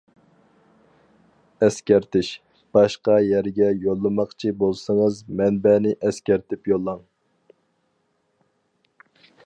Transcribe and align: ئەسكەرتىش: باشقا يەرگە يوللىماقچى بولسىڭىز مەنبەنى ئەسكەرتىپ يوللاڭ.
ئەسكەرتىش: 1.65 2.29
باشقا 2.77 3.17
يەرگە 3.25 3.69
يوللىماقچى 3.85 4.55
بولسىڭىز 4.63 5.21
مەنبەنى 5.41 5.93
ئەسكەرتىپ 6.09 6.73
يوللاڭ. 6.73 7.05